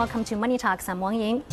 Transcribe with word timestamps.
Welcome 0.00 0.24
to 0.24 0.36
Money 0.36 0.56
Talks. 0.56 0.88
I'm 0.88 0.98
Wang 0.98 1.20
Ying. 1.20 1.44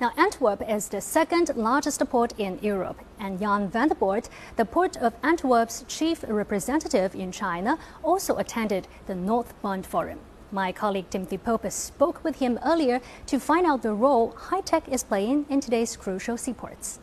Now, 0.00 0.10
Antwerp 0.16 0.66
is 0.66 0.88
the 0.88 1.02
second 1.02 1.54
largest 1.54 2.02
port 2.08 2.32
in 2.38 2.58
Europe, 2.62 2.98
and 3.20 3.38
Jan 3.38 3.68
van 3.68 3.88
der 3.88 3.94
Borght, 3.94 4.30
the 4.56 4.64
Port 4.64 4.96
of 4.96 5.12
Antwerp's 5.22 5.84
chief 5.86 6.24
representative 6.26 7.14
in 7.14 7.30
China, 7.30 7.78
also 8.02 8.38
attended 8.38 8.88
the 9.04 9.14
North 9.14 9.52
Bund 9.60 9.84
Forum. 9.84 10.18
My 10.50 10.72
colleague 10.72 11.10
Timothy 11.10 11.36
Pope 11.36 11.70
spoke 11.70 12.24
with 12.24 12.36
him 12.36 12.58
earlier 12.64 13.02
to 13.26 13.38
find 13.38 13.66
out 13.66 13.82
the 13.82 13.92
role 13.92 14.30
high 14.30 14.62
tech 14.62 14.88
is 14.88 15.04
playing 15.04 15.44
in 15.50 15.60
today's 15.60 15.94
crucial 15.94 16.38
seaports. 16.38 17.00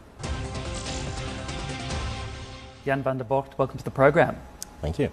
Jan 2.85 3.03
van 3.03 3.19
der 3.19 3.23
Borght, 3.23 3.55
welcome 3.59 3.77
to 3.77 3.83
the 3.83 3.91
program. 3.91 4.35
Thank 4.81 4.97
you. 4.97 5.11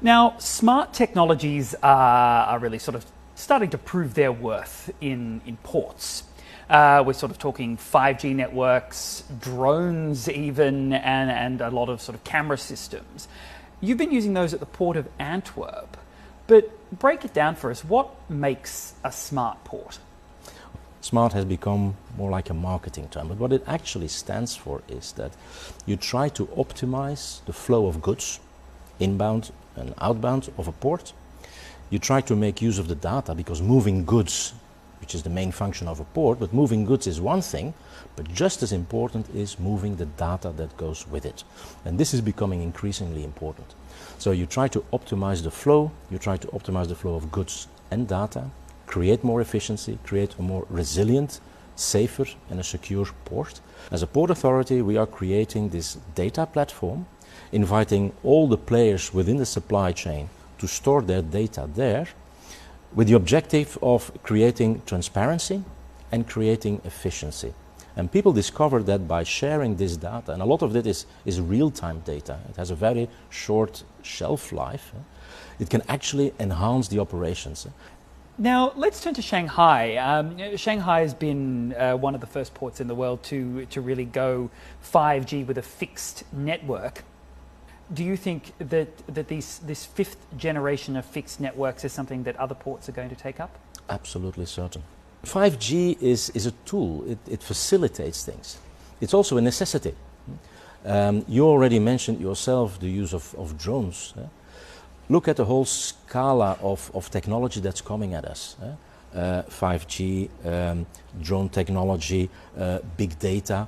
Now, 0.00 0.36
smart 0.38 0.94
technologies 0.94 1.74
are, 1.82 2.46
are 2.46 2.58
really 2.60 2.78
sort 2.78 2.94
of 2.94 3.04
starting 3.34 3.70
to 3.70 3.78
prove 3.78 4.14
their 4.14 4.30
worth 4.30 4.92
in, 5.00 5.40
in 5.44 5.56
ports. 5.58 6.22
Uh, 6.70 7.02
we're 7.04 7.14
sort 7.14 7.32
of 7.32 7.38
talking 7.38 7.76
5G 7.76 8.32
networks, 8.32 9.24
drones, 9.40 10.28
even, 10.28 10.92
and, 10.92 11.30
and 11.30 11.60
a 11.60 11.70
lot 11.70 11.88
of 11.88 12.00
sort 12.00 12.14
of 12.14 12.22
camera 12.22 12.58
systems. 12.58 13.26
You've 13.80 13.98
been 13.98 14.12
using 14.12 14.34
those 14.34 14.54
at 14.54 14.60
the 14.60 14.66
port 14.66 14.96
of 14.96 15.08
Antwerp, 15.18 15.96
but 16.46 16.70
break 16.96 17.24
it 17.24 17.34
down 17.34 17.56
for 17.56 17.70
us. 17.70 17.84
What 17.84 18.10
makes 18.30 18.94
a 19.02 19.10
smart 19.10 19.64
port? 19.64 19.98
Smart 21.00 21.32
has 21.32 21.44
become 21.44 21.96
more 22.16 22.30
like 22.30 22.50
a 22.50 22.54
marketing 22.54 23.08
term, 23.08 23.28
but 23.28 23.38
what 23.38 23.52
it 23.52 23.64
actually 23.66 24.08
stands 24.08 24.54
for 24.54 24.82
is 24.88 25.12
that 25.12 25.32
you 25.86 25.96
try 25.96 26.28
to 26.30 26.46
optimize 26.48 27.44
the 27.46 27.52
flow 27.52 27.86
of 27.86 28.00
goods, 28.00 28.38
inbound 29.00 29.50
and 29.78 29.94
outbound 29.98 30.50
of 30.58 30.68
a 30.68 30.72
port. 30.72 31.12
You 31.90 31.98
try 31.98 32.20
to 32.22 32.36
make 32.36 32.60
use 32.60 32.78
of 32.78 32.88
the 32.88 32.94
data 32.94 33.34
because 33.34 33.62
moving 33.62 34.04
goods 34.04 34.52
which 35.00 35.14
is 35.14 35.22
the 35.22 35.30
main 35.30 35.52
function 35.52 35.88
of 35.88 36.00
a 36.00 36.04
port, 36.04 36.38
but 36.38 36.52
moving 36.52 36.84
goods 36.84 37.06
is 37.06 37.20
one 37.20 37.40
thing, 37.40 37.72
but 38.16 38.30
just 38.32 38.62
as 38.62 38.72
important 38.72 39.28
is 39.34 39.58
moving 39.58 39.96
the 39.96 40.06
data 40.06 40.50
that 40.56 40.76
goes 40.76 41.06
with 41.08 41.24
it. 41.24 41.44
And 41.84 41.98
this 41.98 42.12
is 42.12 42.20
becoming 42.20 42.62
increasingly 42.62 43.24
important. 43.24 43.74
So 44.18 44.32
you 44.32 44.46
try 44.46 44.68
to 44.68 44.80
optimize 44.92 45.42
the 45.42 45.50
flow, 45.50 45.92
you 46.10 46.18
try 46.18 46.36
to 46.36 46.46
optimize 46.48 46.88
the 46.88 46.94
flow 46.94 47.14
of 47.14 47.32
goods 47.32 47.68
and 47.90 48.08
data, 48.08 48.50
create 48.86 49.24
more 49.24 49.40
efficiency, 49.40 49.98
create 50.04 50.34
a 50.38 50.42
more 50.42 50.66
resilient, 50.68 51.40
safer 51.76 52.26
and 52.50 52.58
a 52.58 52.64
secure 52.64 53.06
port. 53.24 53.60
As 53.90 54.02
a 54.02 54.06
port 54.06 54.30
authority, 54.30 54.82
we 54.82 54.96
are 54.96 55.06
creating 55.06 55.68
this 55.68 55.96
data 56.14 56.44
platform, 56.46 57.06
inviting 57.52 58.12
all 58.22 58.48
the 58.48 58.56
players 58.56 59.12
within 59.14 59.36
the 59.36 59.46
supply 59.46 59.92
chain 59.92 60.28
to 60.58 60.66
store 60.66 61.02
their 61.02 61.22
data 61.22 61.68
there 61.74 62.08
with 62.94 63.08
the 63.08 63.14
objective 63.14 63.78
of 63.82 64.10
creating 64.22 64.82
transparency 64.86 65.62
and 66.10 66.26
creating 66.26 66.80
efficiency. 66.84 67.52
And 67.96 68.10
people 68.10 68.32
discover 68.32 68.82
that 68.84 69.08
by 69.08 69.24
sharing 69.24 69.76
this 69.76 69.96
data, 69.96 70.32
and 70.32 70.40
a 70.40 70.44
lot 70.44 70.62
of 70.62 70.76
it 70.76 70.86
is, 70.86 71.06
is 71.24 71.40
real 71.40 71.70
time 71.70 72.00
data, 72.00 72.38
it 72.48 72.56
has 72.56 72.70
a 72.70 72.76
very 72.76 73.08
short 73.28 73.82
shelf 74.02 74.52
life, 74.52 74.92
it 75.58 75.68
can 75.68 75.82
actually 75.88 76.32
enhance 76.38 76.88
the 76.88 77.00
operations. 77.00 77.66
Now, 78.40 78.72
let's 78.76 79.02
turn 79.02 79.14
to 79.14 79.22
Shanghai. 79.22 79.96
Um, 79.96 80.56
Shanghai 80.56 81.00
has 81.00 81.12
been 81.12 81.74
uh, 81.74 81.96
one 81.96 82.14
of 82.14 82.20
the 82.20 82.26
first 82.28 82.54
ports 82.54 82.80
in 82.80 82.86
the 82.86 82.94
world 82.94 83.20
to, 83.24 83.66
to 83.66 83.80
really 83.80 84.04
go 84.04 84.48
5G 84.92 85.44
with 85.44 85.58
a 85.58 85.62
fixed 85.62 86.22
network 86.32 87.02
do 87.92 88.04
you 88.04 88.16
think 88.16 88.52
that, 88.58 88.88
that 89.14 89.28
these, 89.28 89.60
this 89.60 89.84
fifth 89.84 90.16
generation 90.36 90.96
of 90.96 91.04
fixed 91.04 91.40
networks 91.40 91.84
is 91.84 91.92
something 91.92 92.22
that 92.24 92.36
other 92.36 92.54
ports 92.54 92.88
are 92.88 92.92
going 92.92 93.08
to 93.08 93.16
take 93.16 93.40
up? 93.40 93.58
Absolutely 93.88 94.46
certain. 94.46 94.82
5G 95.24 96.00
is, 96.00 96.30
is 96.30 96.46
a 96.46 96.52
tool, 96.64 97.04
it, 97.10 97.18
it 97.28 97.42
facilitates 97.42 98.24
things. 98.24 98.58
It's 99.00 99.14
also 99.14 99.36
a 99.36 99.40
necessity. 99.40 99.94
Um, 100.84 101.24
you 101.28 101.44
already 101.44 101.78
mentioned 101.78 102.20
yourself 102.20 102.78
the 102.78 102.88
use 102.88 103.12
of, 103.12 103.34
of 103.36 103.58
drones. 103.58 104.14
Eh? 104.16 104.22
Look 105.08 105.26
at 105.26 105.36
the 105.36 105.44
whole 105.44 105.64
scala 105.64 106.58
of, 106.62 106.90
of 106.94 107.10
technology 107.10 107.60
that's 107.60 107.80
coming 107.80 108.14
at 108.14 108.24
us. 108.24 108.56
Eh? 108.62 109.18
Uh, 109.18 109.42
5G, 109.44 110.28
um, 110.44 110.86
drone 111.20 111.48
technology, 111.48 112.28
uh, 112.56 112.78
big 112.96 113.18
data 113.18 113.66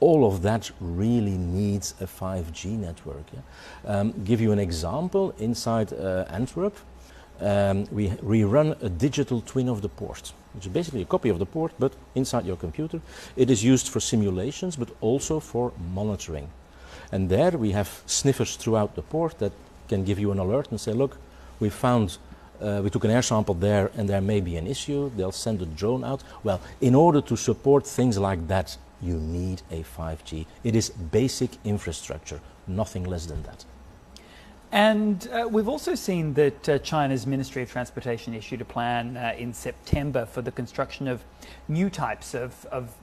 all 0.00 0.26
of 0.26 0.42
that 0.42 0.70
really 0.80 1.36
needs 1.36 1.94
a 2.00 2.06
5G 2.06 2.78
network. 2.78 3.24
Yeah? 3.32 3.40
Um, 3.84 4.24
give 4.24 4.40
you 4.40 4.52
an 4.52 4.58
example, 4.58 5.34
inside 5.38 5.92
uh, 5.92 6.24
Antwerp, 6.30 6.76
um, 7.40 7.86
we, 7.90 8.08
we 8.22 8.44
run 8.44 8.76
a 8.82 8.88
digital 8.88 9.40
twin 9.40 9.68
of 9.68 9.80
the 9.82 9.88
port, 9.88 10.32
which 10.54 10.66
is 10.66 10.72
basically 10.72 11.02
a 11.02 11.06
copy 11.06 11.28
of 11.28 11.38
the 11.38 11.46
port, 11.46 11.72
but 11.78 11.92
inside 12.14 12.44
your 12.44 12.56
computer. 12.56 13.00
It 13.36 13.50
is 13.50 13.64
used 13.64 13.88
for 13.88 14.00
simulations, 14.00 14.76
but 14.76 14.90
also 15.00 15.40
for 15.40 15.72
monitoring. 15.94 16.50
And 17.12 17.28
there 17.28 17.52
we 17.52 17.72
have 17.72 18.02
sniffers 18.06 18.56
throughout 18.56 18.94
the 18.94 19.02
port 19.02 19.38
that 19.38 19.52
can 19.88 20.04
give 20.04 20.18
you 20.18 20.32
an 20.32 20.38
alert 20.38 20.70
and 20.70 20.80
say, 20.80 20.92
look, 20.92 21.16
we 21.60 21.70
found 21.70 22.18
uh, 22.60 22.80
we 22.84 22.90
took 22.90 23.04
an 23.04 23.10
air 23.10 23.22
sample 23.22 23.54
there 23.54 23.90
and 23.96 24.06
there 24.06 24.20
may 24.20 24.38
be 24.38 24.56
an 24.56 24.66
issue. 24.66 25.10
They'll 25.16 25.32
send 25.32 25.62
a 25.62 25.66
drone 25.66 26.04
out. 26.04 26.22
Well, 26.44 26.60
in 26.82 26.94
order 26.94 27.22
to 27.22 27.36
support 27.36 27.86
things 27.86 28.18
like 28.18 28.48
that 28.48 28.76
you 29.00 29.14
need 29.14 29.62
a 29.70 29.82
5G. 29.82 30.46
It 30.64 30.76
is 30.76 30.90
basic 30.90 31.50
infrastructure, 31.64 32.40
nothing 32.66 33.04
less 33.04 33.26
than 33.26 33.42
that. 33.44 33.64
And 34.72 35.28
uh, 35.32 35.48
we've 35.50 35.68
also 35.68 35.96
seen 35.96 36.34
that 36.34 36.68
uh, 36.68 36.78
China's 36.78 37.26
Ministry 37.26 37.62
of 37.62 37.72
Transportation 37.72 38.34
issued 38.34 38.60
a 38.60 38.64
plan 38.64 39.16
uh, 39.16 39.34
in 39.36 39.52
September 39.52 40.26
for 40.26 40.42
the 40.42 40.52
construction 40.52 41.08
of 41.08 41.24
new 41.66 41.90
types 41.90 42.34
of, 42.34 42.64
of, 42.66 42.94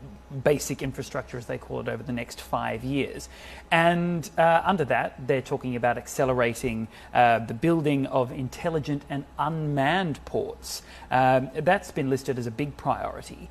basic 0.44 0.82
infrastructure, 0.82 1.38
as 1.38 1.46
they 1.46 1.58
call 1.58 1.80
it, 1.80 1.88
over 1.88 2.04
the 2.04 2.12
next 2.12 2.42
five 2.42 2.84
years. 2.84 3.30
And 3.72 4.30
uh, 4.38 4.62
under 4.66 4.84
that, 4.86 5.28
they're 5.28 5.42
talking 5.42 5.76
about 5.76 5.98
accelerating 5.98 6.90
uh, 7.14 7.40
the 7.40 7.54
building 7.54 8.06
of 8.08 8.32
intelligent 8.32 9.04
and 9.10 9.24
unmanned 9.40 10.24
ports. 10.26 10.84
Um, 11.12 11.50
that's 11.56 11.92
been 11.92 12.10
listed 12.10 12.38
as 12.38 12.46
a 12.46 12.52
big 12.52 12.76
priority. 12.76 13.50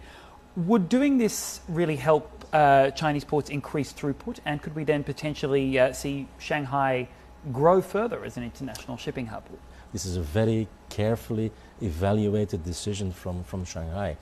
Would 0.57 0.89
doing 0.89 1.19
this 1.19 1.61
really 1.69 1.97
help 1.97 2.47
uh, 2.51 2.91
Chinese 2.93 3.25
ports 3.25 3.51
increase 3.51 3.93
throughput, 3.93 4.39
and 4.47 4.63
could 4.63 4.75
we 4.75 4.85
then 4.85 5.05
potentially 5.05 5.79
uh, 5.79 5.93
see 5.93 6.29
Shanghai 6.39 7.09
grow 7.53 7.83
further 7.83 8.25
as 8.25 8.39
an 8.39 8.43
international 8.43 8.97
shipping 8.97 9.27
hub? 9.27 9.45
This 9.93 10.07
is 10.07 10.17
a 10.17 10.23
very 10.23 10.67
carefully 10.89 11.53
evaluated 11.83 12.65
decision 12.65 13.13
from, 13.13 13.45
from 13.45 13.67
Shanghai. 13.67 14.17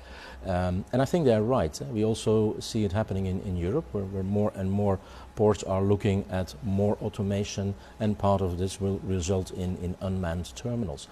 Um, 0.44 0.84
and 0.92 1.00
I 1.00 1.04
think 1.04 1.24
they're 1.24 1.42
right. 1.42 1.80
We 1.92 2.04
also 2.04 2.58
see 2.58 2.84
it 2.84 2.92
happening 2.92 3.26
in, 3.26 3.40
in 3.42 3.56
Europe, 3.56 3.84
where, 3.92 4.04
where 4.04 4.24
more 4.24 4.52
and 4.56 4.70
more 4.70 4.98
ports 5.36 5.62
are 5.62 5.82
looking 5.82 6.24
at 6.30 6.54
more 6.64 6.98
automation, 7.00 7.74
and 8.00 8.18
part 8.18 8.40
of 8.40 8.58
this 8.58 8.80
will 8.80 8.98
result 9.04 9.52
in, 9.52 9.76
in 9.76 9.96
unmanned 10.00 10.54
terminals. 10.56 11.06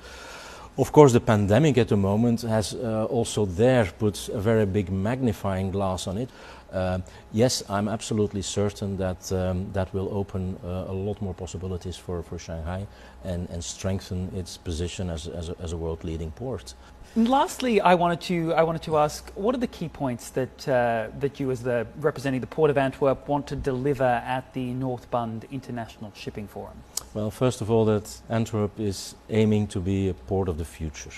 Of 0.79 0.91
course, 0.91 1.13
the 1.13 1.21
pandemic 1.21 1.77
at 1.77 1.89
the 1.89 1.97
moment 1.99 2.41
has 2.43 2.75
uh, 2.75 3.05
also 3.11 3.45
there 3.45 3.85
put 3.99 4.31
a 4.31 4.41
very 4.41 4.65
big 4.65 4.91
magnifying 4.91 5.71
glass 5.71 6.07
on 6.07 6.17
it. 6.17 6.31
Uh, 6.73 7.01
yes, 7.31 7.63
I'm 7.69 7.89
absolutely 7.89 8.41
certain 8.41 8.97
that 8.97 9.31
um, 9.33 9.71
that 9.75 9.93
will 9.93 10.09
open 10.11 10.59
uh, 10.65 10.87
a 10.89 10.93
lot 10.93 11.21
more 11.21 11.35
possibilities 11.35 11.99
for, 11.99 12.23
for 12.23 12.39
Shanghai 12.39 12.87
and, 13.23 13.51
and 13.51 13.63
strengthen 13.63 14.35
its 14.35 14.57
position 14.57 15.11
as, 15.11 15.29
as, 15.29 15.51
a, 15.51 15.57
as 15.61 15.73
a 15.73 15.77
world 15.77 16.05
leading 16.05 16.31
port. 16.31 16.73
And 17.17 17.29
lastly, 17.29 17.79
I 17.83 17.95
wanted 17.95 18.23
to 18.23 18.55
I 18.55 18.63
wanted 18.63 18.83
to 18.85 18.97
ask, 18.97 19.31
what 19.35 19.55
are 19.55 19.59
the 19.59 19.67
key 19.67 19.91
points 19.91 20.31
that 20.31 20.67
uh, 20.67 21.09
that 21.21 21.39
you, 21.39 21.51
as 21.51 21.63
the 21.63 21.87
representing 22.01 22.41
the 22.41 22.47
Port 22.47 22.71
of 22.71 22.79
Antwerp, 22.79 23.29
want 23.29 23.47
to 23.49 23.57
deliver 23.57 24.23
at 24.25 24.55
the 24.55 24.73
North 24.73 25.11
Bund 25.11 25.45
International 25.51 26.11
Shipping 26.15 26.49
Forum? 26.49 26.79
Well, 27.15 27.31
first 27.31 27.61
of 27.61 27.71
all, 27.71 27.85
that 27.85 28.23
Antwerp 28.31 28.81
is 28.81 29.15
aiming 29.29 29.67
to 29.69 29.81
be 29.81 30.09
a 30.09 30.15
port 30.15 30.49
of 30.49 30.57
the 30.57 30.65
future. 30.65 31.11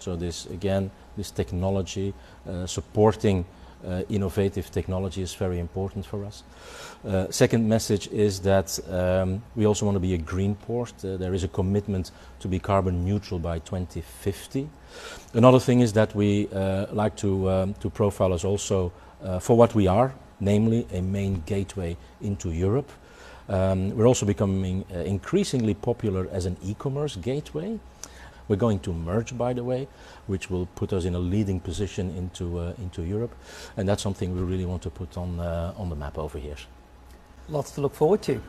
So 0.00 0.16
this 0.16 0.46
again, 0.46 0.90
this 1.16 1.30
technology 1.30 2.14
uh, 2.48 2.66
supporting 2.66 3.44
uh, 3.86 4.02
innovative 4.08 4.70
technology 4.70 5.22
is 5.22 5.34
very 5.34 5.58
important 5.58 6.04
for 6.04 6.24
us. 6.24 6.42
Uh, 7.06 7.30
second 7.30 7.68
message 7.68 8.08
is 8.08 8.40
that 8.40 8.78
um, 8.90 9.42
we 9.54 9.66
also 9.66 9.86
want 9.86 9.94
to 9.96 10.00
be 10.00 10.14
a 10.14 10.18
green 10.18 10.54
port. 10.54 10.92
Uh, 11.04 11.16
there 11.16 11.32
is 11.32 11.44
a 11.44 11.48
commitment 11.48 12.10
to 12.40 12.48
be 12.48 12.58
carbon 12.58 13.04
neutral 13.04 13.38
by 13.38 13.58
2050. 13.60 14.68
Another 15.34 15.60
thing 15.60 15.80
is 15.80 15.92
that 15.92 16.14
we 16.14 16.48
uh, 16.48 16.86
like 16.92 17.16
to, 17.16 17.48
um, 17.48 17.74
to 17.74 17.88
profile 17.88 18.32
us 18.32 18.44
also 18.44 18.92
uh, 19.22 19.38
for 19.38 19.56
what 19.56 19.74
we 19.74 19.86
are, 19.86 20.12
namely 20.40 20.86
a 20.92 21.00
main 21.00 21.42
gateway 21.46 21.96
into 22.20 22.50
Europe. 22.50 22.90
Um, 23.50 23.96
we're 23.96 24.06
also 24.06 24.24
becoming 24.24 24.84
uh, 24.94 24.98
increasingly 24.98 25.74
popular 25.74 26.28
as 26.30 26.46
an 26.46 26.56
e-commerce 26.62 27.16
gateway. 27.16 27.80
We're 28.46 28.56
going 28.56 28.78
to 28.80 28.92
merge, 28.92 29.36
by 29.36 29.52
the 29.52 29.64
way, 29.64 29.88
which 30.28 30.50
will 30.50 30.66
put 30.74 30.92
us 30.92 31.04
in 31.04 31.14
a 31.14 31.18
leading 31.18 31.60
position 31.60 32.10
into, 32.16 32.58
uh, 32.58 32.72
into 32.78 33.02
Europe. 33.02 33.34
And 33.76 33.88
that's 33.88 34.02
something 34.02 34.34
we 34.34 34.42
really 34.42 34.66
want 34.66 34.82
to 34.82 34.90
put 34.90 35.16
on, 35.18 35.40
uh, 35.40 35.74
on 35.76 35.88
the 35.88 35.96
map 35.96 36.16
over 36.16 36.38
here. 36.38 36.56
Lots 37.48 37.72
to 37.72 37.80
look 37.80 37.94
forward 37.94 38.22
to. 38.22 38.40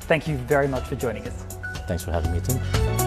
Thank 0.00 0.26
you 0.26 0.36
very 0.36 0.66
much 0.66 0.84
for 0.84 0.96
joining 0.96 1.26
us. 1.28 1.44
Thanks 1.86 2.04
for 2.04 2.10
having 2.10 2.32
me, 2.32 2.40
Tim. 2.40 2.99